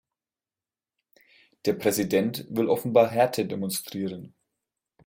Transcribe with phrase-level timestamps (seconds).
[1.65, 4.33] Der Präsident will offenbar Härte demonstrieren.